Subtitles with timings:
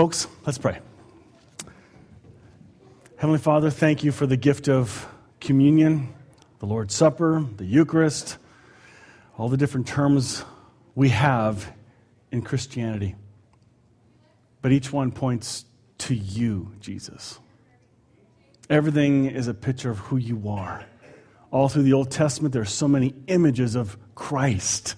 [0.00, 0.78] Folks, let's pray.
[3.16, 5.06] Heavenly Father, thank you for the gift of
[5.40, 6.14] communion,
[6.58, 8.38] the Lord's Supper, the Eucharist,
[9.36, 10.42] all the different terms
[10.94, 11.70] we have
[12.32, 13.14] in Christianity.
[14.62, 15.66] But each one points
[15.98, 17.38] to you, Jesus.
[18.70, 20.82] Everything is a picture of who you are.
[21.50, 24.94] All through the Old Testament, there are so many images of Christ.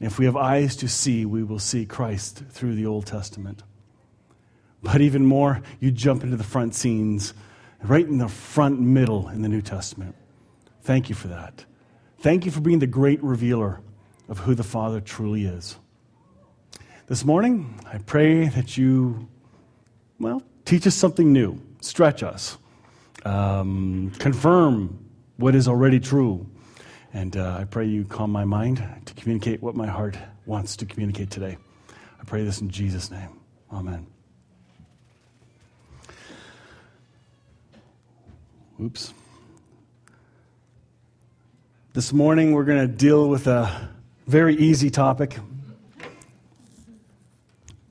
[0.00, 3.62] If we have eyes to see, we will see Christ through the Old Testament.
[4.82, 7.34] But even more, you jump into the front scenes,
[7.82, 10.16] right in the front middle in the New Testament.
[10.82, 11.64] Thank you for that.
[12.18, 13.80] Thank you for being the great revealer
[14.28, 15.76] of who the Father truly is.
[17.06, 19.28] This morning, I pray that you,
[20.18, 22.56] well, teach us something new, stretch us,
[23.24, 25.04] um, confirm
[25.36, 26.46] what is already true.
[27.12, 30.86] And uh, I pray you calm my mind to communicate what my heart wants to
[30.86, 31.58] communicate today.
[32.20, 33.40] I pray this in Jesus' name.
[33.70, 34.11] Amen.
[38.82, 39.14] Oops.
[41.92, 43.90] This morning, we're going to deal with a
[44.26, 45.38] very easy topic.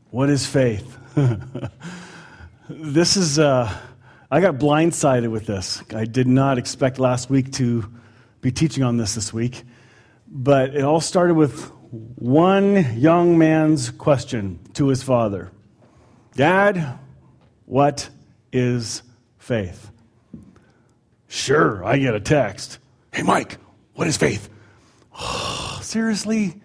[0.09, 0.97] What is faith?
[2.69, 3.73] this is, uh,
[4.29, 5.81] I got blindsided with this.
[5.95, 7.89] I did not expect last week to
[8.41, 9.63] be teaching on this this week,
[10.27, 11.71] but it all started with
[12.17, 15.51] one young man's question to his father
[16.35, 16.99] Dad,
[17.65, 18.09] what
[18.51, 19.03] is
[19.37, 19.91] faith?
[21.31, 22.79] Sure, I get a text.
[23.13, 23.57] Hey, Mike,
[23.93, 24.49] what is faith?
[25.17, 26.61] Oh, seriously?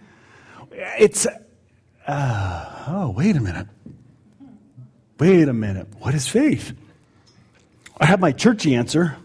[0.72, 1.24] It's.
[2.04, 3.68] Uh, oh, wait a minute.
[5.20, 5.86] Wait a minute.
[6.00, 6.72] What is faith?
[8.00, 9.16] I have my churchy answer.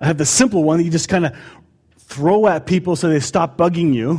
[0.00, 1.36] I have the simple one that you just kind of
[1.98, 4.18] throw at people so they stop bugging you.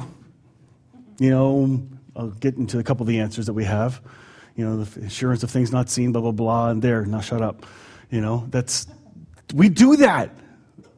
[1.18, 4.00] You know, I'll get into a couple of the answers that we have.
[4.56, 7.42] You know, the assurance of things not seen, blah, blah, blah, and there, now shut
[7.42, 7.66] up.
[8.12, 8.86] You know, that's
[9.54, 10.32] we do that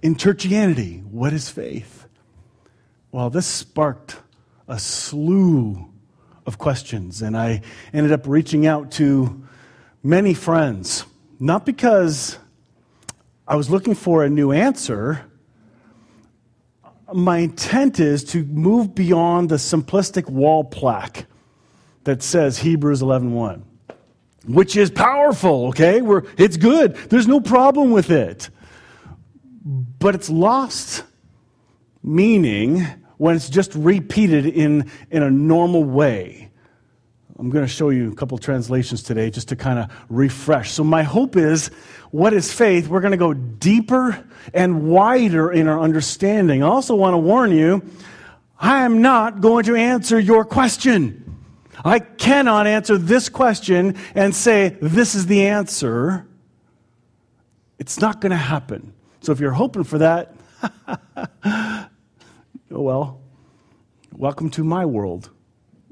[0.02, 1.04] in churchianity.
[1.04, 2.08] What is faith?
[3.12, 4.18] Well, this sparked
[4.68, 5.90] a slew
[6.46, 7.62] of questions, and I
[7.94, 9.44] ended up reaching out to
[10.04, 11.06] many friends,
[11.40, 12.38] not because
[13.48, 15.26] I was looking for a new answer.
[17.14, 21.26] My intent is to move beyond the simplistic wall plaque
[22.04, 23.64] that says Hebrews 11:1
[24.48, 26.02] which is powerful, okay?
[26.02, 26.96] We're, it's good.
[26.96, 28.50] There's no problem with it.
[29.64, 31.04] But it's lost
[32.04, 32.86] meaning
[33.18, 36.52] when it's just repeated in, in a normal way.
[37.38, 40.72] I'm going to show you a couple translations today just to kind of refresh.
[40.72, 41.68] So, my hope is
[42.12, 42.88] what is faith?
[42.88, 46.64] We're going to go deeper and wider in our understanding.
[46.64, 47.82] I also want to warn you
[48.58, 51.25] I am not going to answer your question.
[51.86, 56.26] I cannot answer this question and say, this is the answer.
[57.78, 58.92] It's not going to happen.
[59.22, 60.36] So if you're hoping for that,
[61.46, 61.88] oh
[62.72, 63.22] well,
[64.12, 65.30] welcome to my world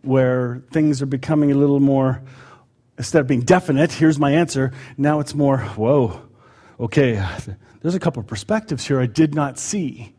[0.01, 2.23] where things are becoming a little more,
[2.97, 6.21] instead of being definite, here's my answer, now it's more, whoa,
[6.79, 7.23] okay,
[7.81, 10.15] there's a couple of perspectives here I did not see.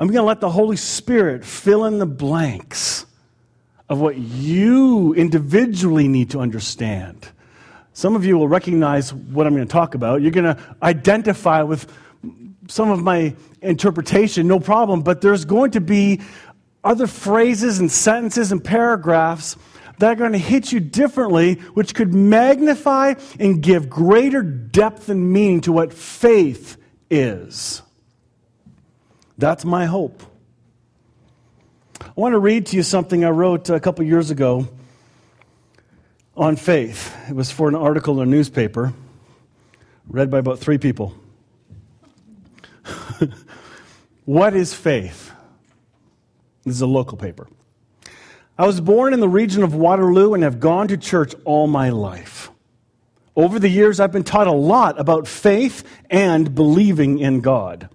[0.00, 3.04] I'm going to let the Holy Spirit fill in the blanks
[3.86, 7.28] of what you individually need to understand.
[7.92, 10.22] Some of you will recognize what I'm going to talk about.
[10.22, 11.92] You're going to identify with
[12.66, 16.22] some of my interpretation, no problem, but there's going to be
[16.82, 19.56] other phrases and sentences and paragraphs
[19.98, 25.30] that are going to hit you differently, which could magnify and give greater depth and
[25.30, 26.78] meaning to what faith
[27.10, 27.82] is.
[29.40, 30.22] That's my hope.
[31.98, 34.68] I want to read to you something I wrote a couple years ago
[36.36, 37.16] on faith.
[37.26, 38.92] It was for an article in a newspaper,
[40.06, 41.14] read by about three people.
[44.26, 45.32] what is faith?
[46.64, 47.48] This is a local paper.
[48.58, 51.88] I was born in the region of Waterloo and have gone to church all my
[51.88, 52.50] life.
[53.34, 57.88] Over the years, I've been taught a lot about faith and believing in God.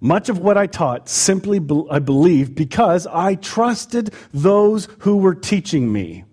[0.00, 5.34] Much of what I taught simply be- I believed because I trusted those who were
[5.34, 6.24] teaching me.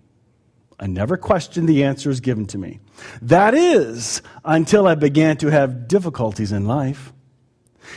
[0.78, 2.80] I never questioned the answers given to me.
[3.22, 7.12] That is, until I began to have difficulties in life.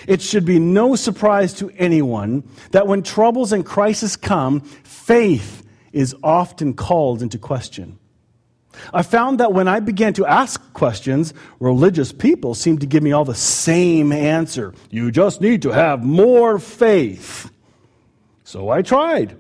[0.07, 6.15] It should be no surprise to anyone that when troubles and crises come, faith is
[6.23, 7.98] often called into question.
[8.93, 13.11] I found that when I began to ask questions, religious people seemed to give me
[13.11, 14.73] all the same answer.
[14.89, 17.51] You just need to have more faith.
[18.43, 19.37] So I tried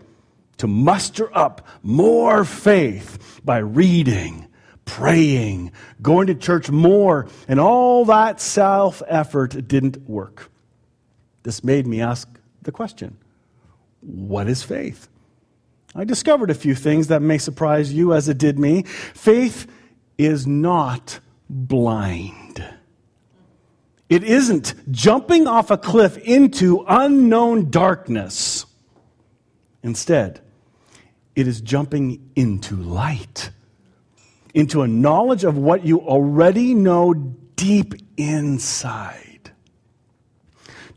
[0.57, 4.47] to muster up more faith by reading,
[4.85, 5.71] praying,
[6.01, 10.51] going to church more, and all that self effort didn't work.
[11.43, 12.27] This made me ask
[12.61, 13.17] the question
[14.01, 15.07] what is faith?
[15.95, 18.83] I discovered a few things that may surprise you as it did me.
[18.83, 19.67] Faith
[20.17, 21.19] is not
[21.49, 22.63] blind.
[24.09, 28.65] It isn't jumping off a cliff into unknown darkness.
[29.83, 30.41] Instead,
[31.35, 33.51] it is jumping into light,
[34.53, 37.13] into a knowledge of what you already know
[37.55, 39.51] deep inside.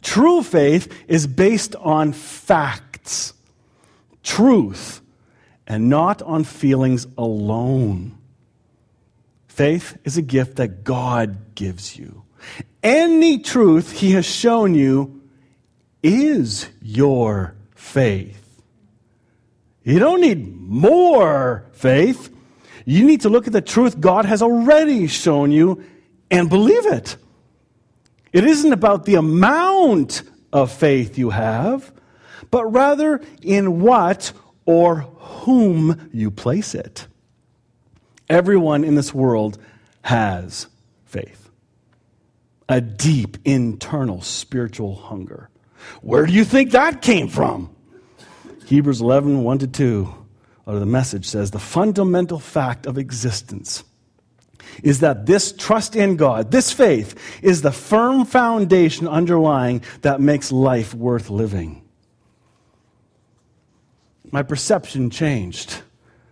[0.00, 3.34] True faith is based on facts,
[4.22, 5.00] truth,
[5.66, 8.18] and not on feelings alone.
[9.48, 12.22] Faith is a gift that God gives you.
[12.82, 15.20] Any truth He has shown you
[16.02, 18.62] is your faith.
[19.84, 22.34] You don't need more faith.
[22.84, 25.84] You need to look at the truth God has already shown you
[26.30, 27.16] and believe it.
[28.32, 30.22] It isn't about the amount
[30.52, 31.92] of faith you have,
[32.52, 34.32] but rather in what
[34.64, 37.08] or whom you place it.
[38.28, 39.58] Everyone in this world
[40.02, 40.68] has
[41.04, 41.50] faith,
[42.68, 45.48] a deep internal spiritual hunger.
[46.02, 47.74] Where do you think that came from?
[48.66, 50.14] Hebrews 11, 1 to 2,
[50.66, 53.82] or the message says, the fundamental fact of existence
[54.82, 60.52] is that this trust in God, this faith, is the firm foundation underlying that makes
[60.52, 61.82] life worth living.
[64.32, 65.82] My perception changed.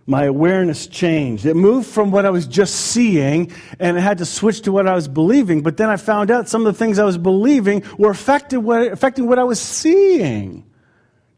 [0.07, 1.47] My awareness changed.
[1.47, 4.89] It moved from what I was just seeing and I had to switch to what
[4.89, 5.63] I was believing.
[5.63, 8.91] But then I found out some of the things I was believing were affected what,
[8.91, 10.65] affecting what I was seeing.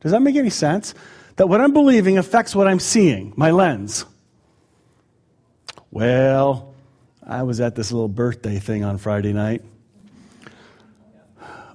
[0.00, 0.94] Does that make any sense?
[1.36, 4.04] That what I'm believing affects what I'm seeing, my lens.
[5.90, 6.74] Well,
[7.26, 9.62] I was at this little birthday thing on Friday night.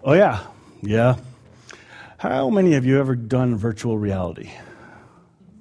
[0.04, 0.44] Oh, yeah,
[0.81, 1.18] yeah.
[2.18, 4.51] How many of you ever done virtual reality?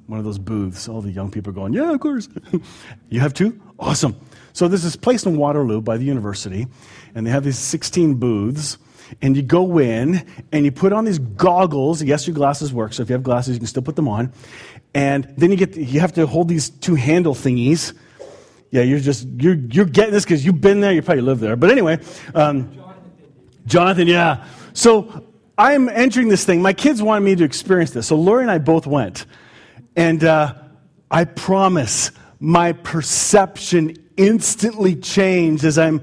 [0.06, 0.88] One of those booths.
[0.88, 2.28] All the young people are going, yeah, of course.
[3.08, 3.60] you have two?
[3.78, 4.16] Awesome.
[4.52, 6.66] So this place in Waterloo by the university,
[7.14, 8.78] and they have these 16 booths
[9.22, 12.02] and you go in and you put on these goggles.
[12.02, 14.32] Yes, your glasses work, so if you have glasses, you can still put them on.
[14.94, 17.92] And then you get you have to hold these two handle thingies.
[18.70, 20.92] Yeah, you're just you're you're getting this because you've been there.
[20.92, 21.98] You probably live there, but anyway,
[22.34, 22.70] um,
[23.66, 24.08] Jonathan.
[24.08, 24.44] Yeah.
[24.72, 25.24] So
[25.56, 26.62] I'm entering this thing.
[26.62, 29.26] My kids wanted me to experience this, so Lori and I both went,
[29.96, 30.54] and uh,
[31.10, 36.02] I promise my perception instantly changed as I'm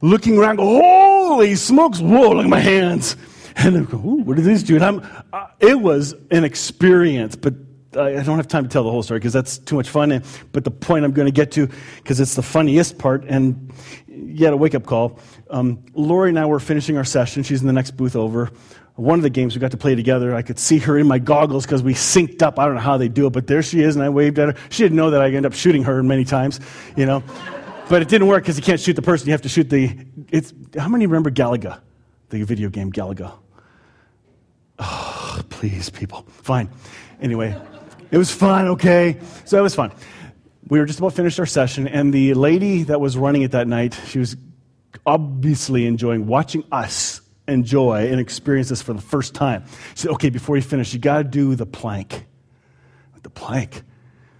[0.00, 0.58] looking around.
[0.58, 2.00] Holy smokes!
[2.00, 2.30] Whoa!
[2.30, 3.16] Look at my hands.
[3.56, 4.82] And I go, Ooh, what are these doing?
[4.82, 5.00] I'm,
[5.32, 7.54] uh, it was an experience, but
[7.94, 10.22] I don't have time to tell the whole story because that's too much fun.
[10.52, 13.72] But the point I'm going to get to, because it's the funniest part, and
[14.06, 15.18] yet a wake up call.
[15.48, 17.42] Um, Lori and I were finishing our session.
[17.42, 18.50] She's in the next booth over.
[18.96, 21.18] One of the games we got to play together, I could see her in my
[21.18, 22.58] goggles because we synced up.
[22.58, 24.48] I don't know how they do it, but there she is, and I waved at
[24.48, 24.62] her.
[24.70, 26.60] She didn't know that I ended up shooting her many times,
[26.96, 27.22] you know.
[27.90, 29.26] but it didn't work because you can't shoot the person.
[29.26, 29.96] You have to shoot the.
[30.32, 31.80] It's, how many remember Galaga,
[32.30, 33.34] the video game Galaga?
[34.78, 36.22] Oh, please, people.
[36.28, 36.70] Fine.
[37.20, 37.54] Anyway,
[38.10, 39.18] it was fun, okay?
[39.44, 39.92] So it was fun.
[40.68, 43.68] We were just about finished our session, and the lady that was running it that
[43.68, 44.36] night, she was
[45.04, 49.64] obviously enjoying watching us enjoy and experience this for the first time.
[49.94, 52.26] She said, okay, before you finish, you got to do the plank.
[53.22, 53.82] The plank.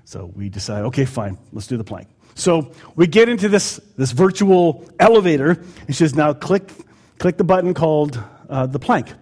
[0.05, 2.09] So we decided, okay, fine, let's do the plank.
[2.35, 6.71] So we get into this, this virtual elevator, and she says, now click,
[7.19, 9.13] click the button called uh, the plank.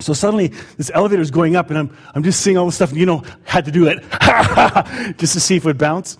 [0.00, 0.48] So suddenly,
[0.78, 3.06] this elevator is going up, and I'm, I'm just seeing all this stuff, and you
[3.06, 4.02] know, had to do it
[5.18, 6.18] just to see if it would bounce.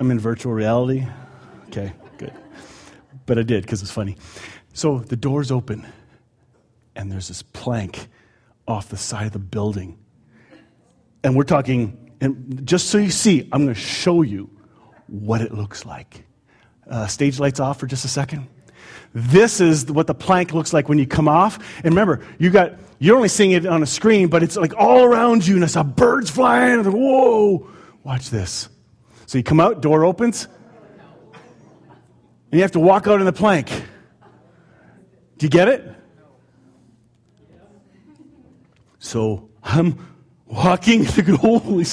[0.00, 1.06] I'm in virtual reality.
[1.66, 1.92] Okay.
[3.28, 4.16] But I did because it's funny.
[4.72, 5.86] So the doors open,
[6.96, 8.08] and there's this plank
[8.66, 9.98] off the side of the building.
[11.22, 14.48] And we're talking, and just so you see, I'm going to show you
[15.08, 16.24] what it looks like.
[16.88, 18.48] Uh, stage lights off for just a second.
[19.12, 21.58] This is what the plank looks like when you come off.
[21.84, 25.04] And remember, you got you're only seeing it on a screen, but it's like all
[25.04, 26.80] around you, and I saw birds flying.
[26.80, 27.68] And whoa!
[28.04, 28.70] Watch this.
[29.26, 30.48] So you come out, door opens,
[32.50, 33.68] you have to walk out in the plank.
[35.36, 35.94] Do you get it?
[38.98, 39.98] So I'm
[40.46, 41.04] walking.
[41.36, 41.84] Holy,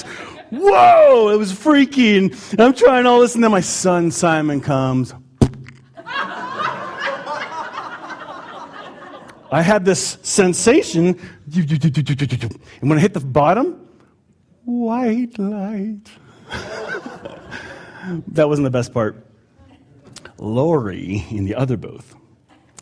[0.50, 1.28] whoa!
[1.28, 2.34] It was freaking.
[2.58, 5.14] I'm trying all this, and then my son Simon comes.
[9.52, 11.18] I had this sensation,
[11.54, 13.88] and when I hit the bottom,
[14.64, 16.10] white light.
[18.28, 19.25] that wasn't the best part.
[20.38, 22.14] Lori in the other booth,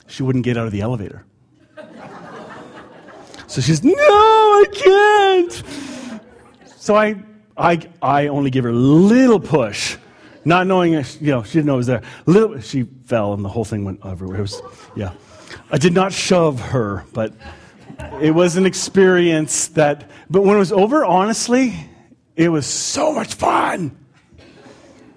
[0.06, 1.24] she wouldn't get out of the elevator.
[3.46, 5.62] So she's, no, I can't.
[6.76, 7.22] So I,
[7.56, 9.96] I, I only give her a little push,
[10.44, 12.02] not knowing, you know, she didn't know it was there.
[12.26, 14.38] Little, she fell and the whole thing went everywhere.
[14.38, 14.60] It was,
[14.96, 15.12] yeah.
[15.70, 17.32] I did not shove her, but
[18.20, 21.74] it was an experience that, but when it was over, honestly,
[22.34, 23.96] it was so much fun.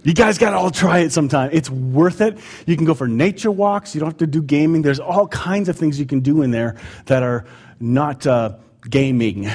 [0.08, 1.50] You guys got to all try it sometime.
[1.52, 2.38] It's worth it.
[2.66, 3.94] You can go for nature walks.
[3.94, 4.82] You don't have to do gaming.
[4.82, 7.44] There's all kinds of things you can do in there that are
[7.82, 8.56] not uh,
[8.90, 9.48] gaming.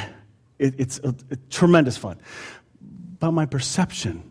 [0.58, 2.20] It, it's a, a tremendous fun.
[3.18, 4.30] But my perception,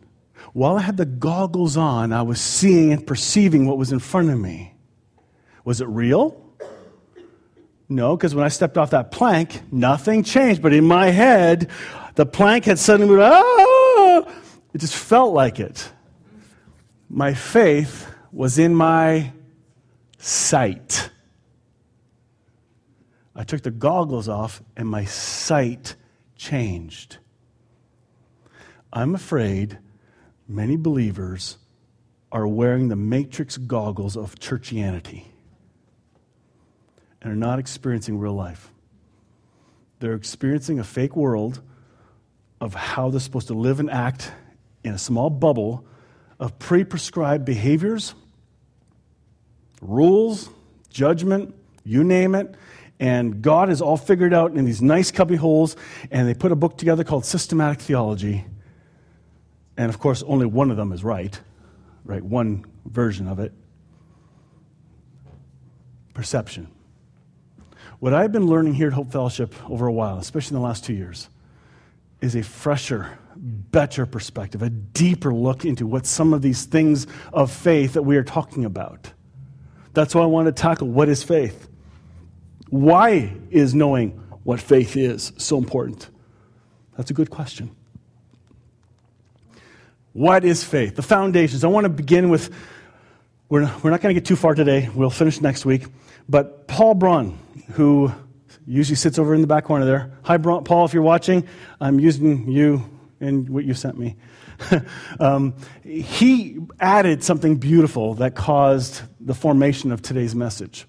[0.54, 4.30] while I had the goggles on, I was seeing and perceiving what was in front
[4.30, 4.76] of me.
[5.66, 6.40] Was it real?
[7.90, 10.62] No, because when I stepped off that plank, nothing changed.
[10.62, 11.72] But in my head,
[12.14, 13.24] the plank had suddenly moved.
[13.24, 14.32] Ah!
[14.72, 15.92] It just felt like it.
[17.14, 19.34] My faith was in my
[20.18, 21.10] sight.
[23.36, 25.98] I took the goggles off and my sight
[26.38, 27.18] changed.
[28.94, 29.78] I'm afraid
[30.48, 31.58] many believers
[32.32, 35.26] are wearing the matrix goggles of churchianity
[37.22, 38.72] and are not experiencing real life.
[40.00, 41.62] They're experiencing a fake world
[42.62, 44.32] of how they're supposed to live and act
[44.86, 45.86] in a small bubble
[46.42, 48.16] of pre prescribed behaviors,
[49.80, 50.50] rules,
[50.90, 51.56] judgment,
[51.86, 52.56] you name it.
[53.00, 55.76] And God is all figured out in these nice cubby holes,
[56.12, 58.46] and they put a book together called Systematic Theology.
[59.78, 61.40] And of course, only one of them is right,
[62.04, 62.24] right?
[62.24, 63.54] One version of it.
[66.14, 66.68] Perception.
[68.00, 70.84] What I've been learning here at Hope Fellowship over a while, especially in the last
[70.84, 71.30] two years,
[72.22, 77.52] is a fresher, better perspective, a deeper look into what some of these things of
[77.52, 79.12] faith that we are talking about.
[79.94, 81.68] That's why I want to tackle what is faith.
[82.70, 84.12] Why is knowing
[84.44, 86.10] what faith is so important?
[86.96, 87.76] That's a good question.
[90.14, 90.96] What is faith?
[90.96, 91.64] The foundations.
[91.64, 92.54] I want to begin with,
[93.50, 94.90] we're, we're not going to get too far today.
[94.94, 95.88] We'll finish next week.
[96.30, 97.38] But Paul Braun,
[97.74, 98.12] who
[98.66, 100.12] usually sits over in the back corner there.
[100.24, 101.48] Hi, Paul, if you're watching,
[101.80, 102.84] I'm using you
[103.20, 104.16] and what you sent me.
[105.20, 110.86] um, he added something beautiful that caused the formation of today's message.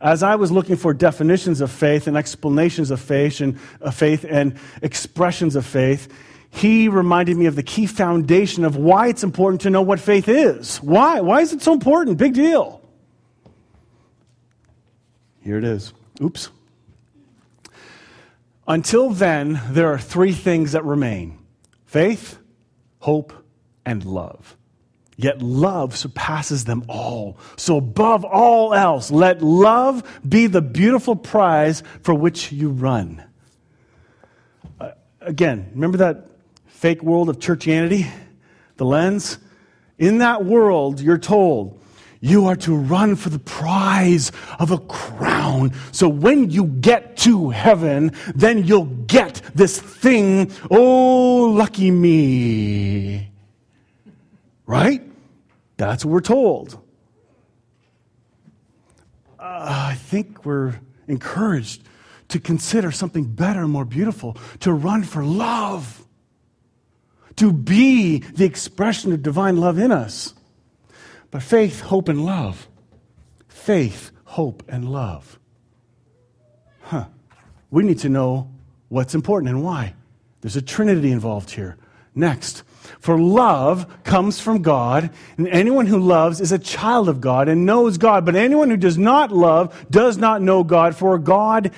[0.00, 3.58] As I was looking for definitions of faith and explanations of faith and,
[3.92, 6.12] faith and expressions of faith,
[6.50, 10.28] he reminded me of the key foundation of why it's important to know what faith
[10.28, 10.76] is.
[10.78, 11.20] Why?
[11.20, 12.18] Why is it so important?
[12.18, 12.80] Big deal.
[15.40, 15.92] Here it is.
[16.22, 16.50] Oops.
[18.66, 21.38] Until then, there are three things that remain
[21.86, 22.38] faith,
[23.00, 23.32] hope,
[23.84, 24.56] and love.
[25.16, 27.38] Yet love surpasses them all.
[27.56, 33.22] So, above all else, let love be the beautiful prize for which you run.
[34.80, 36.26] Uh, again, remember that
[36.66, 38.10] fake world of churchianity?
[38.76, 39.38] The lens?
[39.98, 41.80] In that world, you're told
[42.24, 45.72] you are to run for the prize of a crown.
[45.92, 50.50] So when you get to heaven, then you'll get this thing.
[50.70, 53.30] Oh, lucky me.
[54.64, 55.02] Right?
[55.76, 56.82] That's what we're told.
[59.38, 61.82] Uh, I think we're encouraged
[62.28, 66.02] to consider something better and more beautiful, to run for love,
[67.36, 70.32] to be the expression of divine love in us.
[71.34, 72.68] But faith, hope, and love.
[73.48, 75.40] Faith, hope, and love.
[76.82, 77.06] Huh.
[77.72, 78.52] We need to know
[78.88, 79.94] what's important and why.
[80.42, 81.76] There's a trinity involved here.
[82.14, 82.62] Next,
[83.00, 87.66] for love comes from God, and anyone who loves is a child of God and
[87.66, 88.24] knows God.
[88.24, 91.72] But anyone who does not love does not know God, for God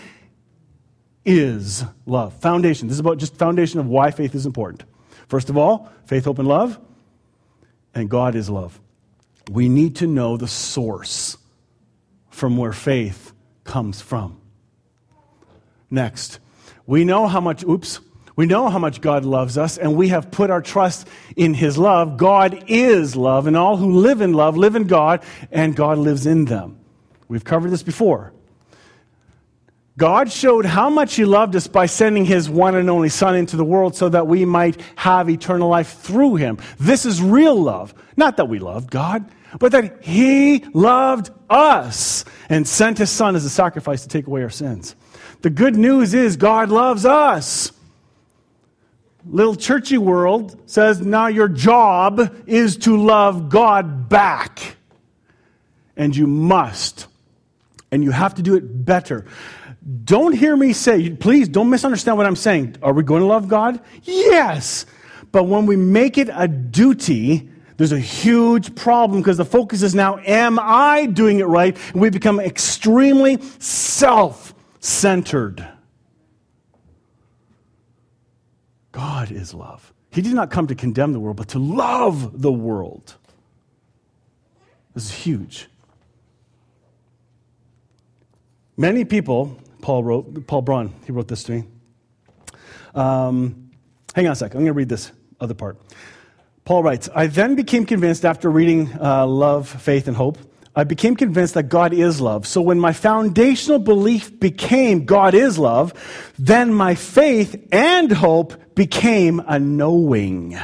[1.24, 2.34] is love.
[2.40, 2.88] Foundation.
[2.88, 4.84] This is about just foundation of why faith is important.
[5.28, 6.78] First of all, faith, hope, and love,
[7.94, 8.78] and God is love
[9.50, 11.36] we need to know the source
[12.30, 13.32] from where faith
[13.64, 14.40] comes from.
[15.90, 16.40] Next,
[16.86, 18.00] we know how much, oops,
[18.34, 21.78] we know how much God loves us, and we have put our trust in His
[21.78, 22.18] love.
[22.18, 26.26] God is love, and all who live in love live in God, and God lives
[26.26, 26.78] in them.
[27.28, 28.32] We've covered this before.
[29.98, 33.56] God showed how much He loved us by sending His one and only Son into
[33.56, 36.58] the world so that we might have eternal life through Him.
[36.78, 37.94] This is real love.
[38.16, 39.24] Not that we loved God,
[39.58, 44.42] but that He loved us and sent His Son as a sacrifice to take away
[44.42, 44.94] our sins.
[45.40, 47.72] The good news is God loves us.
[49.24, 54.76] Little churchy world says now your job is to love God back.
[55.96, 57.06] And you must.
[57.90, 59.24] And you have to do it better.
[60.04, 62.76] Don't hear me say, please don't misunderstand what I'm saying.
[62.82, 63.80] Are we going to love God?
[64.02, 64.84] Yes.
[65.30, 69.94] But when we make it a duty, there's a huge problem because the focus is
[69.94, 71.76] now, am I doing it right?
[71.92, 75.66] And we become extremely self centered.
[78.90, 79.92] God is love.
[80.10, 83.14] He did not come to condemn the world, but to love the world.
[84.94, 85.68] This is huge.
[88.78, 91.64] Many people Paul wrote, Paul Braun, he wrote this to me.
[92.92, 93.70] Um,
[94.16, 95.78] hang on a sec, I'm going to read this other part.
[96.64, 100.38] Paul writes, I then became convinced after reading uh, Love, Faith, and Hope,
[100.74, 102.48] I became convinced that God is love.
[102.48, 105.94] So when my foundational belief became God is love,
[106.36, 110.58] then my faith and hope became a knowing.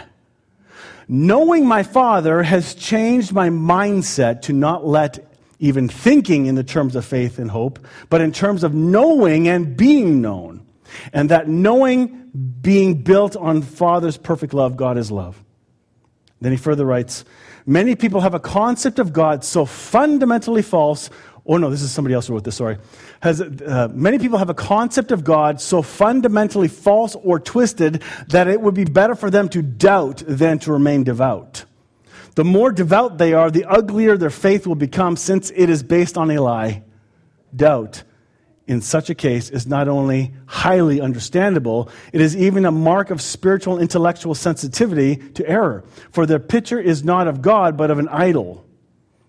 [1.06, 5.31] Knowing my Father has changed my mindset to not let
[5.62, 7.78] even thinking in the terms of faith and hope,
[8.10, 10.66] but in terms of knowing and being known.
[11.12, 15.42] And that knowing being built on Father's perfect love, God is love.
[16.40, 17.24] Then he further writes
[17.64, 21.08] Many people have a concept of God so fundamentally false.
[21.46, 22.78] Oh, no, this is somebody else who wrote this, sorry.
[23.20, 28.48] Has, uh, many people have a concept of God so fundamentally false or twisted that
[28.48, 31.64] it would be better for them to doubt than to remain devout.
[32.34, 36.16] The more devout they are, the uglier their faith will become since it is based
[36.16, 36.82] on a lie.
[37.54, 38.04] Doubt
[38.66, 43.20] in such a case is not only highly understandable, it is even a mark of
[43.20, 45.84] spiritual intellectual sensitivity to error.
[46.10, 48.64] For the picture is not of God, but of an idol.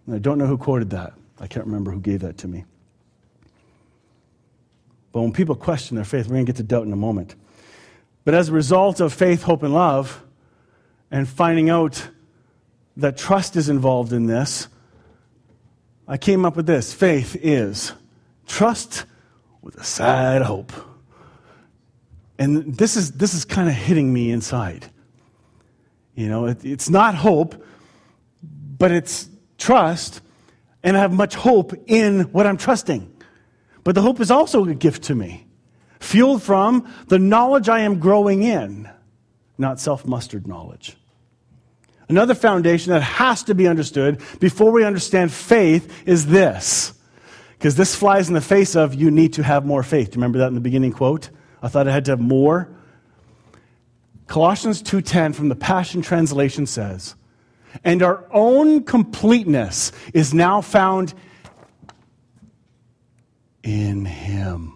[0.06, 1.14] And I don't know who quoted that.
[1.40, 2.64] I can't remember who gave that to me.
[5.12, 7.36] But when people question their faith, we're going to get to doubt in a moment.
[8.24, 10.24] But as a result of faith, hope, and love,
[11.12, 12.08] and finding out
[12.98, 14.68] that trust is involved in this,
[16.08, 17.94] I came up with this faith is
[18.46, 19.06] trust
[19.62, 20.74] with a sad hope.
[22.38, 24.86] And this is, this is kind of hitting me inside.
[26.16, 27.64] You know, it, it's not hope,
[28.78, 30.22] but it's trust,
[30.84, 33.10] and I have much hope in what I'm trusting.
[33.84, 35.48] But the hope is also a gift to me,
[36.00, 38.90] fueled from the knowledge I am growing in,
[39.58, 40.98] not self mustered knowledge.
[42.14, 46.94] Another foundation that has to be understood before we understand faith is this.
[47.58, 50.12] Because this flies in the face of you need to have more faith.
[50.12, 51.32] Do you remember that in the beginning quote?
[51.64, 52.70] I thought I had to have more.
[54.28, 57.16] Colossians 2:10 from the Passion Translation says,
[57.84, 61.16] "And our own completeness is now found
[63.64, 64.72] in him."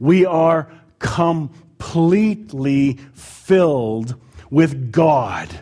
[0.00, 4.14] We are completely filled
[4.48, 5.60] with God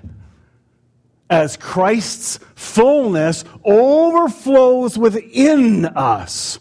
[1.31, 6.59] as Christ's fullness overflows within us.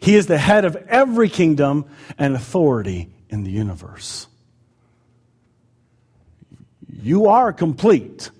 [0.00, 1.86] He is the head of every kingdom
[2.18, 4.26] and authority in the universe.
[7.02, 8.30] You are complete.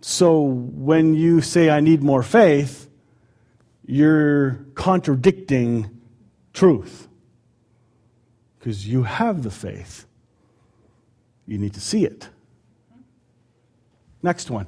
[0.00, 2.88] So when you say, I need more faith,
[3.86, 5.90] you're contradicting
[6.52, 7.08] truth.
[8.58, 10.06] Because you have the faith,
[11.46, 12.28] you need to see it.
[14.22, 14.66] Next one.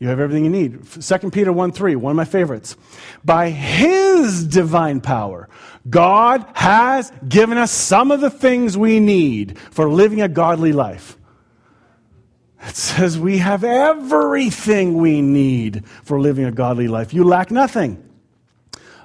[0.00, 0.86] You have everything you need.
[0.86, 2.74] 2 Peter 1 3, one of my favorites.
[3.22, 5.48] By his divine power,
[5.88, 11.18] God has given us some of the things we need for living a godly life.
[12.62, 17.12] It says we have everything we need for living a godly life.
[17.12, 18.02] You lack nothing.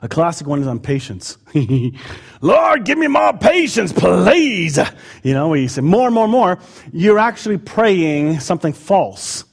[0.01, 1.37] A classic one is on patience.
[2.41, 4.77] Lord, give me more patience, please.
[5.23, 6.59] You know, when you say more, more, more,
[6.93, 9.45] you're actually praying something false.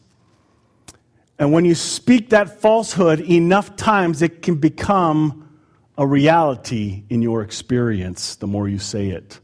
[1.42, 5.58] And when you speak that falsehood enough times, it can become
[5.98, 9.40] a reality in your experience the more you say it.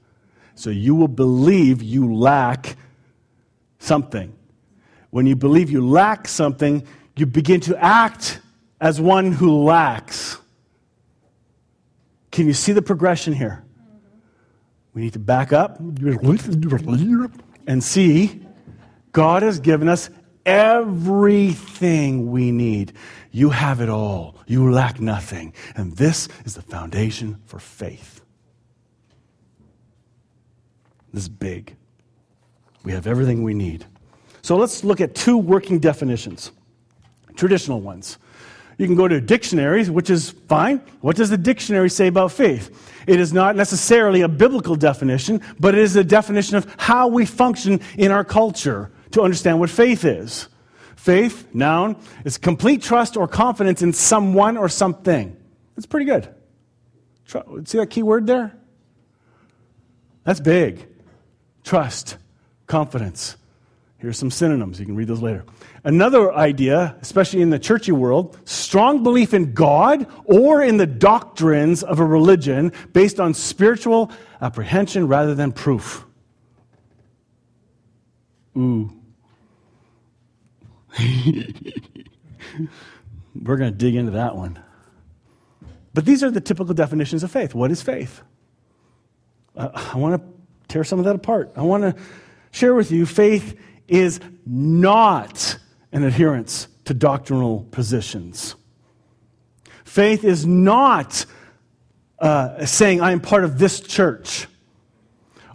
[0.55, 2.77] So you will believe you lack
[3.81, 4.33] something.
[5.11, 8.43] When you believe you lack something, you begin to act
[8.81, 10.39] as one who lacks.
[12.31, 13.65] Can you see the progression here?
[14.95, 15.81] We need to back up
[17.67, 18.41] and see
[19.11, 20.11] God has given us
[20.49, 22.95] everything we need.
[23.31, 24.35] You have it all.
[24.47, 25.53] You lack nothing.
[25.77, 28.23] And this is the foundation for faith.
[31.13, 31.77] This is big.
[32.83, 33.85] We have everything we need.
[34.41, 36.53] So let's look at two working definitions,
[37.37, 38.19] traditional ones.
[38.79, 40.81] You can go to dictionaries, which is fine.
[41.01, 42.95] What does the dictionary say about faith?
[43.07, 47.27] It is not necessarily a biblical definition, but it is a definition of how we
[47.27, 50.49] function in our culture to understand what faith is.
[50.97, 55.37] Faith, noun, is complete trust or confidence in someone or something.
[55.77, 56.35] That's pretty good.
[57.65, 58.57] See that key word there?
[60.25, 60.87] That's big.
[61.65, 62.17] Trust,
[62.67, 63.37] confidence.
[63.99, 64.79] Here's some synonyms.
[64.79, 65.45] You can read those later.
[65.85, 71.83] Another idea, especially in the churchy world, strong belief in God or in the doctrines
[71.83, 76.05] of a religion based on spiritual apprehension rather than proof.
[78.57, 78.93] Ooh.
[83.35, 84.59] We're going to dig into that one.
[85.95, 87.55] But these are the typical definitions of faith.
[87.55, 88.23] What is faith?
[89.57, 90.29] Uh, I want to
[90.69, 91.53] tear some of that apart.
[91.57, 91.95] I want to
[92.51, 95.59] share with you faith is not
[95.93, 98.55] an adherence to doctrinal positions.
[99.85, 101.25] Faith is not
[102.19, 104.47] uh, saying, I am part of this church.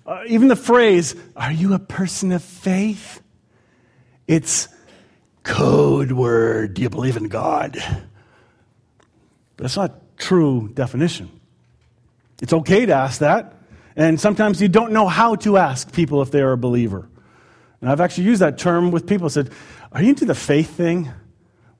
[0.05, 3.21] Uh, even the phrase, Are you a person of faith?
[4.27, 4.67] It's
[5.43, 6.73] code word.
[6.73, 7.77] Do you believe in God?
[9.55, 11.29] But That's not true definition.
[12.41, 13.55] It's okay to ask that.
[13.95, 17.07] And sometimes you don't know how to ask people if they are a believer.
[17.79, 19.25] And I've actually used that term with people.
[19.25, 19.51] I said,
[19.91, 21.11] Are you into the faith thing?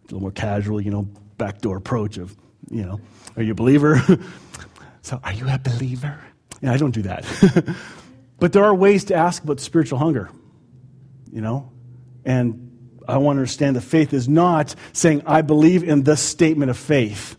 [0.04, 2.36] It's A little more casual, you know, backdoor approach of,
[2.70, 3.00] you know,
[3.36, 4.02] Are you a believer?
[5.02, 6.20] so, are you a believer?
[6.62, 7.26] Yeah, I don't do that.
[8.40, 10.30] but there are ways to ask about spiritual hunger,
[11.32, 11.72] you know?
[12.26, 12.63] And
[13.08, 16.78] I want to understand that faith is not saying, I believe in this statement of
[16.78, 17.36] faith.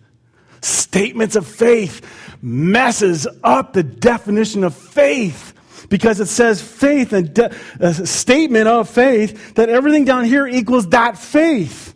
[0.60, 2.00] Statements of faith
[2.42, 5.52] messes up the definition of faith
[5.88, 10.88] because it says faith and de- a statement of faith that everything down here equals
[10.88, 11.94] that faith.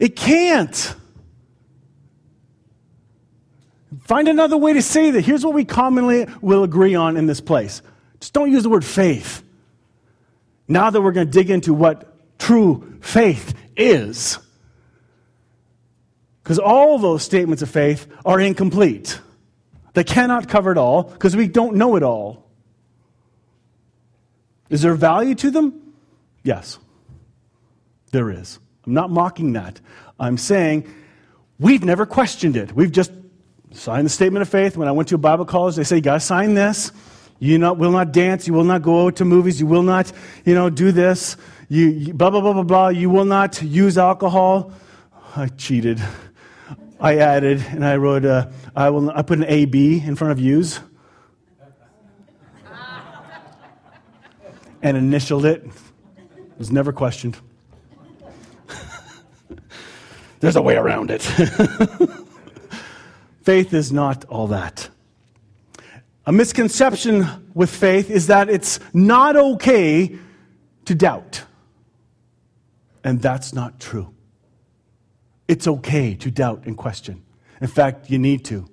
[0.00, 0.94] It can't.
[4.00, 5.22] Find another way to say that.
[5.22, 7.80] Here's what we commonly will agree on in this place.
[8.20, 9.42] Just don't use the word faith.
[10.68, 12.13] Now that we're going to dig into what
[12.44, 14.38] true faith is,
[16.42, 19.18] because all those statements of faith are incomplete.
[19.94, 22.50] They cannot cover it all because we don't know it all.
[24.68, 25.94] Is there value to them?
[26.42, 26.78] Yes,
[28.12, 28.58] there is.
[28.86, 29.80] I'm not mocking that.
[30.20, 30.92] I'm saying
[31.58, 32.72] we've never questioned it.
[32.72, 33.10] We've just
[33.72, 34.76] signed the statement of faith.
[34.76, 36.92] When I went to a Bible college, they say, you got to sign this.
[37.38, 38.46] You not, will not dance.
[38.46, 39.58] You will not go out to movies.
[39.58, 40.12] You will not,
[40.44, 41.36] you know, do this.
[41.68, 42.88] You, you blah, blah, blah, blah, blah.
[42.88, 44.72] You will not use alcohol.
[45.36, 46.02] I cheated.
[47.00, 50.40] I added and I wrote, uh, I, will, I put an AB in front of
[50.40, 50.80] use
[54.82, 55.64] and initialed it.
[55.64, 57.36] It was never questioned.
[60.40, 61.22] There's a way around it.
[63.42, 64.88] faith is not all that.
[66.26, 70.16] A misconception with faith is that it's not okay
[70.84, 71.42] to doubt.
[73.04, 74.12] And that's not true.
[75.46, 77.22] It's okay to doubt and question.
[77.60, 78.66] In fact, you need to.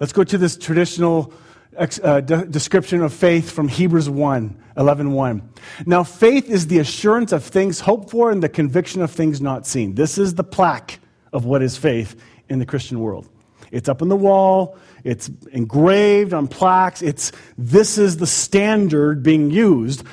[0.00, 1.32] Let's go to this traditional
[1.76, 5.50] uh, de- description of faith from Hebrews 1 11 1.
[5.86, 9.66] Now, faith is the assurance of things hoped for and the conviction of things not
[9.66, 9.94] seen.
[9.94, 10.98] This is the plaque
[11.32, 13.28] of what is faith in the Christian world.
[13.70, 17.02] It's up on the wall, it's engraved on plaques.
[17.02, 20.04] It's, this is the standard being used,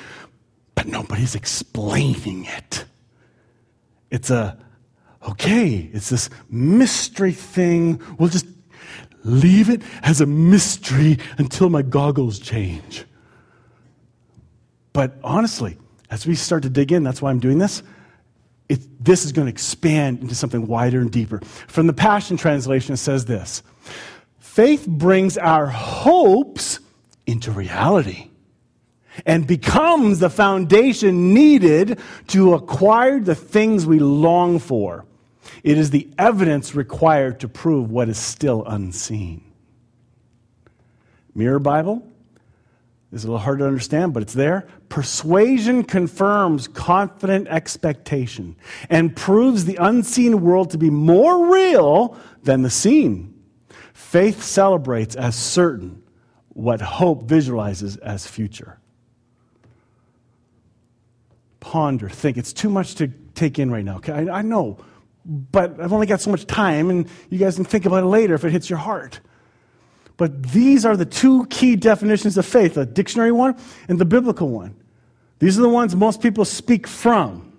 [0.74, 2.84] but nobody's explaining it.
[4.12, 4.58] It's a
[5.26, 8.00] okay, it's this mystery thing.
[8.18, 8.46] We'll just
[9.24, 13.04] leave it as a mystery until my goggles change.
[14.92, 15.78] But honestly,
[16.10, 17.82] as we start to dig in, that's why I'm doing this.
[18.68, 21.40] It, this is going to expand into something wider and deeper.
[21.68, 23.62] From the Passion Translation, it says this
[24.40, 26.80] Faith brings our hopes
[27.26, 28.28] into reality
[29.26, 31.98] and becomes the foundation needed
[32.28, 35.04] to acquire the things we long for.
[35.62, 39.44] It is the evidence required to prove what is still unseen.
[41.34, 42.06] Mirror Bible
[43.12, 44.66] is a little hard to understand, but it's there.
[44.88, 48.56] Persuasion confirms confident expectation
[48.88, 53.34] and proves the unseen world to be more real than the seen.
[53.92, 56.02] Faith celebrates as certain
[56.48, 58.78] what hope visualizes as future.
[61.62, 62.36] Ponder, think.
[62.36, 63.96] It's too much to take in right now.
[63.96, 64.76] Okay, I, I know,
[65.24, 68.34] but I've only got so much time, and you guys can think about it later
[68.34, 69.20] if it hits your heart.
[70.16, 73.56] But these are the two key definitions of faith the dictionary one
[73.88, 74.76] and the biblical one.
[75.38, 77.52] These are the ones most people speak from.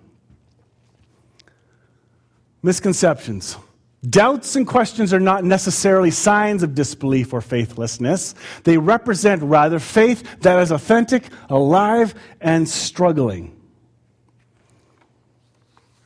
[2.62, 3.56] Misconceptions.
[4.08, 8.34] Doubts and questions are not necessarily signs of disbelief or faithlessness.
[8.64, 13.54] They represent rather faith that is authentic, alive, and struggling.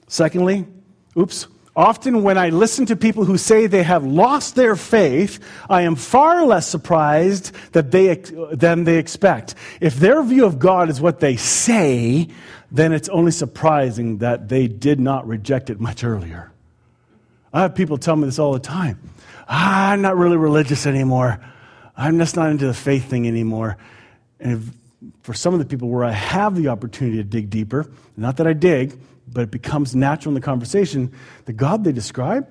[0.09, 0.67] Secondly,
[1.17, 5.39] oops, often when I listen to people who say they have lost their faith,
[5.71, 8.15] I am far less surprised that they,
[8.53, 9.55] than they expect.
[9.81, 12.29] If their view of God is what they say,
[12.73, 16.51] then it's only surprising that they did not reject it much earlier.
[17.53, 18.99] I have people tell me this all the time.
[19.49, 21.41] Ah, I'm not really religious anymore.
[21.97, 23.79] I'm just not into the faith thing anymore.
[24.41, 27.91] And if, for some of the people where I have the opportunity to dig deeper,
[28.17, 28.99] not that I dig,
[29.33, 31.13] but it becomes natural in the conversation,
[31.45, 32.49] the God they describe,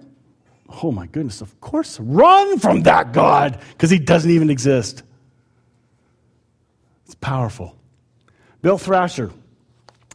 [0.83, 5.03] oh my goodness, of course, run from that God because he doesn't even exist.
[7.05, 7.75] It's powerful.
[8.61, 9.31] Bill Thrasher,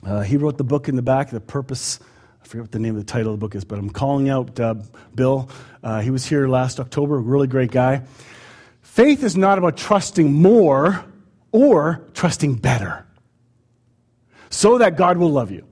[0.04, 2.00] uh, he wrote the book in the back, The Purpose
[2.42, 4.28] I forget what the name of the title of the book is, but I'm calling
[4.28, 4.74] out uh,
[5.14, 5.48] Bill.
[5.82, 8.02] Uh, he was here last October, a really great guy.
[8.82, 11.04] Faith is not about trusting more
[11.52, 13.06] or trusting better
[14.50, 15.66] so that God will love you.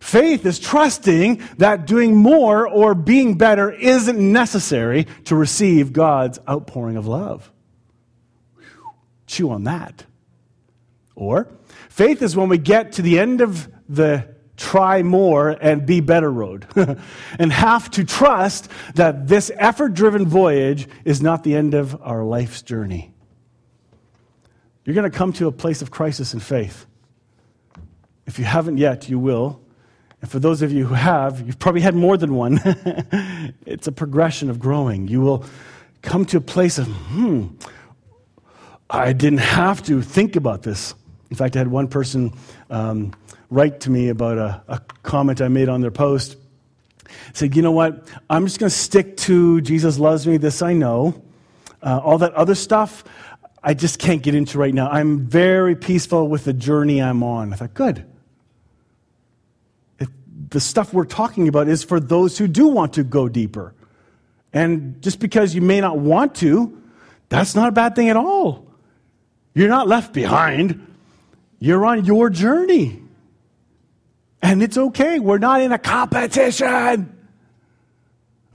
[0.00, 6.96] Faith is trusting that doing more or being better isn't necessary to receive God's outpouring
[6.96, 7.50] of love.
[9.26, 10.04] Chew on that.
[11.14, 11.48] Or,
[11.88, 16.30] faith is when we get to the end of the try more and be better
[16.30, 16.66] road.
[17.38, 22.22] and have to trust that this effort driven voyage is not the end of our
[22.24, 23.12] life's journey.
[24.84, 26.86] You're going to come to a place of crisis in faith.
[28.26, 29.60] If you haven't yet, you will.
[30.20, 32.60] And for those of you who have, you've probably had more than one.
[33.66, 35.06] it's a progression of growing.
[35.08, 35.44] You will
[36.02, 37.46] come to a place of, hmm,
[38.90, 40.94] I didn't have to think about this.
[41.30, 42.32] In fact, I had one person
[42.70, 43.12] um,
[43.50, 46.36] write to me about a, a comment I made on their post.
[47.32, 48.08] Said, you know what?
[48.28, 50.36] I'm just going to stick to Jesus loves me.
[50.36, 51.22] This I know.
[51.80, 53.04] Uh, all that other stuff,
[53.62, 54.88] I just can't get into right now.
[54.88, 57.52] I'm very peaceful with the journey I'm on.
[57.52, 58.04] I thought, good.
[60.50, 63.74] The stuff we're talking about is for those who do want to go deeper.
[64.52, 66.82] And just because you may not want to,
[67.28, 68.66] that's not a bad thing at all.
[69.54, 70.86] You're not left behind.
[71.58, 73.02] You're on your journey.
[74.40, 75.18] And it's okay.
[75.18, 77.14] We're not in a competition.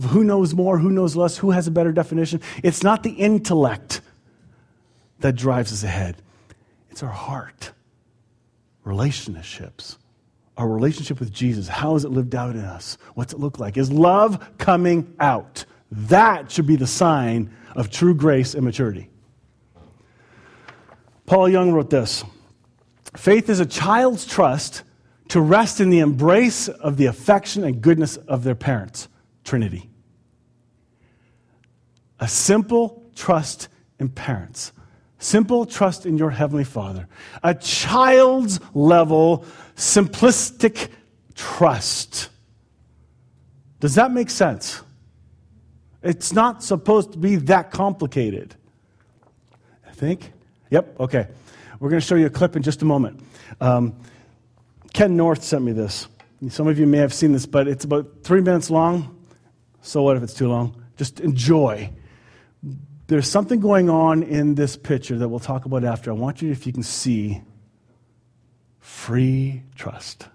[0.01, 0.79] Who knows more?
[0.79, 1.37] Who knows less?
[1.37, 2.41] Who has a better definition?
[2.63, 4.01] It's not the intellect
[5.19, 6.17] that drives us ahead,
[6.89, 7.71] it's our heart,
[8.83, 9.97] relationships.
[10.57, 11.67] Our relationship with Jesus.
[11.67, 12.97] How is it lived out in us?
[13.15, 13.77] What's it look like?
[13.77, 15.65] Is love coming out?
[15.91, 19.09] That should be the sign of true grace and maturity.
[21.25, 22.23] Paul Young wrote this
[23.15, 24.83] Faith is a child's trust
[25.29, 29.07] to rest in the embrace of the affection and goodness of their parents,
[29.43, 29.89] Trinity.
[32.19, 33.67] A simple trust
[33.99, 34.71] in parents.
[35.19, 37.07] Simple trust in your Heavenly Father.
[37.43, 40.89] A child's level, simplistic
[41.35, 42.29] trust.
[43.79, 44.81] Does that make sense?
[46.01, 48.55] It's not supposed to be that complicated.
[49.87, 50.31] I think?
[50.69, 51.27] Yep, okay.
[51.79, 53.23] We're going to show you a clip in just a moment.
[53.61, 53.95] Um,
[54.93, 56.07] Ken North sent me this.
[56.49, 59.25] Some of you may have seen this, but it's about three minutes long.
[59.81, 60.81] So what if it's too long?
[60.97, 61.89] Just enjoy.
[63.07, 66.11] There's something going on in this picture that we'll talk about after.
[66.11, 67.41] I want you, if you can see,
[68.83, 70.27] free trust.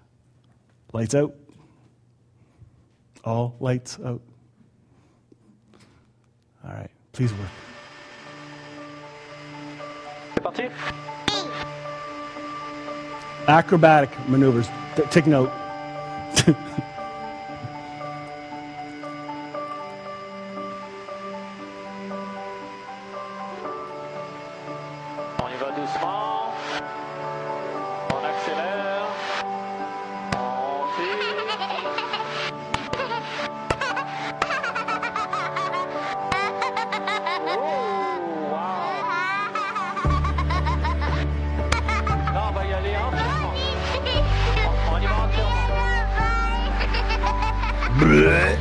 [0.91, 1.35] Lights out.
[3.23, 4.21] All lights out.
[6.65, 7.49] All right, please work.
[13.47, 14.67] Acrobatic maneuvers.
[15.11, 15.51] Take note.
[47.99, 48.58] Bleh.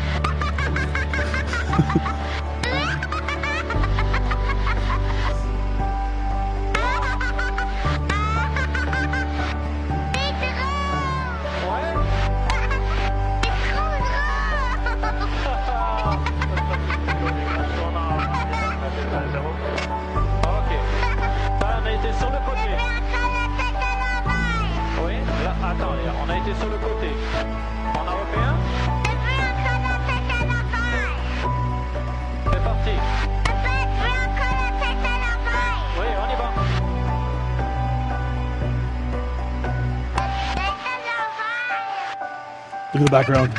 [43.18, 43.52] Background.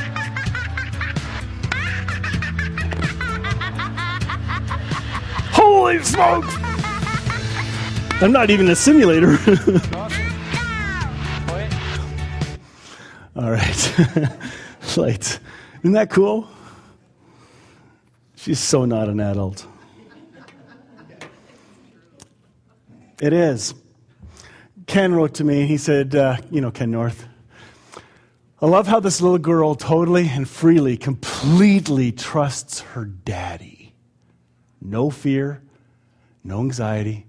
[5.52, 6.56] Holy smokes!
[8.22, 9.32] I'm not even a simulator.
[13.36, 14.00] All right.
[14.98, 15.40] Lights.
[15.80, 16.48] Isn't that cool?
[18.36, 19.66] She's so not an adult.
[23.22, 23.74] It is.
[24.88, 25.66] Ken wrote to me.
[25.66, 27.29] He said, uh, you know, Ken North.
[28.62, 33.94] I love how this little girl totally and freely, completely trusts her daddy.
[34.82, 35.62] No fear,
[36.44, 37.26] no anxiety,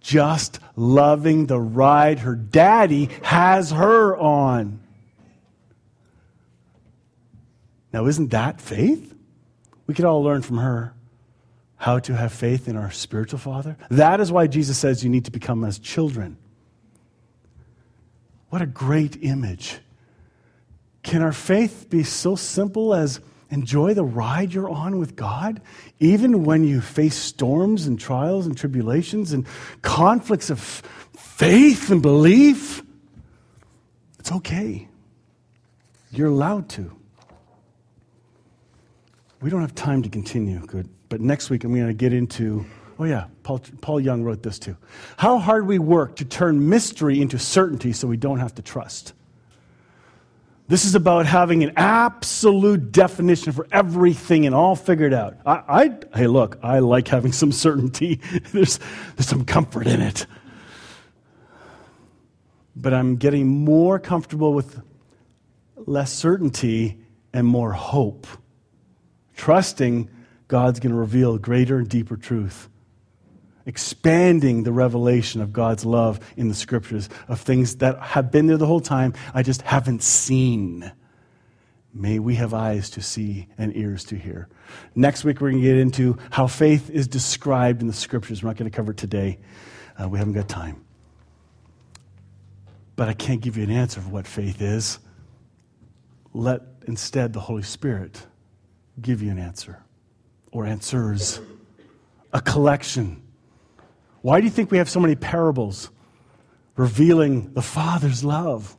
[0.00, 4.80] just loving the ride her daddy has her on.
[7.92, 9.14] Now, isn't that faith?
[9.86, 10.92] We could all learn from her
[11.76, 13.76] how to have faith in our spiritual father.
[13.90, 16.36] That is why Jesus says you need to become as children.
[18.50, 19.78] What a great image.
[21.04, 25.60] Can our faith be so simple as enjoy the ride you're on with God,
[26.00, 29.46] even when you face storms and trials and tribulations and
[29.82, 32.82] conflicts of faith and belief?
[34.18, 34.88] It's okay.
[36.10, 36.96] You're allowed to.
[39.42, 40.88] We don't have time to continue, good.
[41.10, 42.64] But next week I'm going to get into,
[42.98, 44.78] oh yeah, Paul, Paul Young wrote this too.
[45.18, 49.12] How hard we work to turn mystery into certainty so we don't have to trust.
[50.66, 55.36] This is about having an absolute definition for everything and all figured out.
[55.44, 58.20] I, I, hey, look, I like having some certainty.
[58.52, 58.78] there's,
[59.16, 60.26] there's some comfort in it.
[62.74, 64.80] But I'm getting more comfortable with
[65.76, 66.98] less certainty
[67.34, 68.26] and more hope,
[69.36, 70.08] trusting
[70.48, 72.70] God's going to reveal greater and deeper truth
[73.66, 78.56] expanding the revelation of God's love in the scriptures, of things that have been there
[78.56, 80.90] the whole time, I just haven't seen.
[81.92, 84.48] May we have eyes to see and ears to hear.
[84.94, 88.42] Next week, we're going to get into how faith is described in the scriptures.
[88.42, 89.38] We're not going to cover today,
[89.98, 90.84] uh, we haven't got time.
[92.96, 94.98] But I can't give you an answer for what faith is.
[96.32, 98.26] Let instead the Holy Spirit
[99.00, 99.82] give you an answer
[100.52, 101.40] or answers,
[102.32, 103.23] a collection
[104.24, 105.90] why do you think we have so many parables
[106.76, 108.74] revealing the Father's love?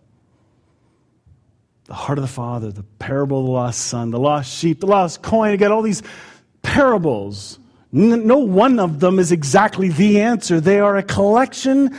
[1.84, 4.88] The heart of the Father, the parable of the lost son, the lost sheep, the
[4.88, 5.52] lost coin.
[5.52, 6.02] You got all these
[6.64, 7.60] parables.
[7.92, 10.60] No one of them is exactly the answer.
[10.60, 11.96] They are a collection,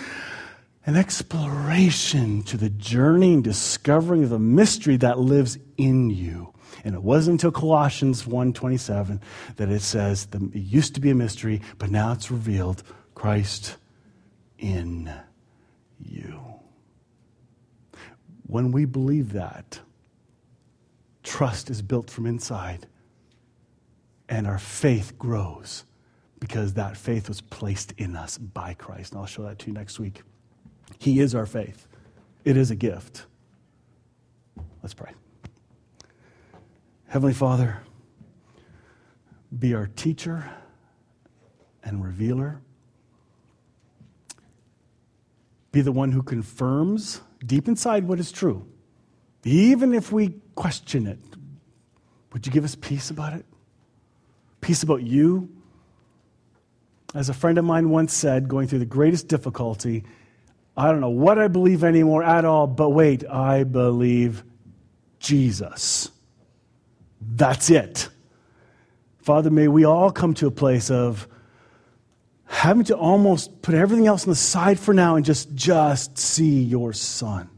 [0.84, 6.52] an exploration to the journey and discovering of the mystery that lives in you.
[6.82, 9.20] And it wasn't until Colossians 1:27
[9.54, 12.82] that it says it used to be a mystery, but now it's revealed
[13.16, 13.78] Christ
[14.58, 15.10] in
[15.98, 16.38] you.
[18.46, 19.80] When we believe that,
[21.22, 22.86] trust is built from inside,
[24.28, 25.84] and our faith grows
[26.40, 29.12] because that faith was placed in us by Christ.
[29.12, 30.22] And I'll show that to you next week.
[30.98, 31.88] He is our faith,
[32.44, 33.24] it is a gift.
[34.82, 35.12] Let's pray.
[37.08, 37.80] Heavenly Father,
[39.58, 40.50] be our teacher
[41.82, 42.60] and revealer.
[45.76, 48.66] Be the one who confirms deep inside what is true.
[49.44, 51.18] Even if we question it,
[52.32, 53.44] would you give us peace about it?
[54.62, 55.50] Peace about you?
[57.14, 60.04] As a friend of mine once said, going through the greatest difficulty,
[60.78, 64.44] I don't know what I believe anymore at all, but wait, I believe
[65.18, 66.10] Jesus.
[67.20, 68.08] That's it.
[69.18, 71.28] Father, may we all come to a place of
[72.46, 76.62] having to almost put everything else on the side for now and just just see
[76.62, 77.50] your son.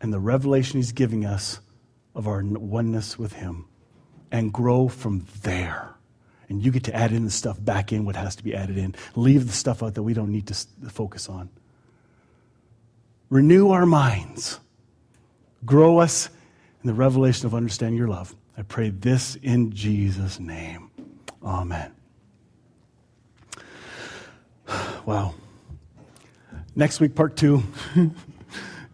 [0.00, 1.60] And the revelation he's giving us
[2.14, 3.66] of our oneness with him
[4.30, 5.94] and grow from there.
[6.48, 8.76] And you get to add in the stuff back in what has to be added
[8.76, 8.94] in.
[9.14, 10.54] Leave the stuff out that we don't need to
[10.90, 11.48] focus on.
[13.30, 14.60] Renew our minds.
[15.64, 16.28] Grow us
[16.82, 18.34] in the revelation of understanding your love.
[18.58, 20.90] I pray this in jesus name
[21.44, 21.92] Amen.
[25.04, 25.34] Wow.
[26.74, 27.62] Next week, part two.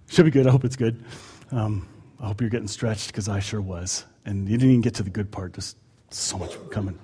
[0.09, 0.47] Should be good.
[0.47, 1.05] I hope it's good.
[1.53, 1.87] Um,
[2.19, 4.05] I hope you're getting stretched because I sure was.
[4.25, 5.55] And you didn't even get to the good part.
[5.55, 5.77] Just
[6.11, 6.99] so much coming.